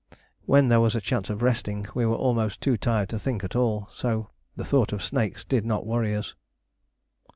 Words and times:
When 0.47 0.69
there 0.69 0.81
was 0.81 0.95
a 0.95 0.99
chance 0.99 1.29
of 1.29 1.43
resting, 1.43 1.85
we 1.93 2.07
were 2.07 2.15
almost 2.15 2.59
too 2.59 2.75
tired 2.75 3.09
to 3.09 3.19
think 3.19 3.43
at 3.43 3.55
all, 3.55 3.87
so 3.91 4.31
the 4.55 4.65
thought 4.65 4.91
of 4.93 5.03
snakes 5.03 5.43
did 5.43 5.63
not 5.63 5.85
worry 5.85 6.15
us. 6.15 6.33